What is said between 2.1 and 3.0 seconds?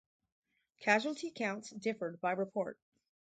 by report.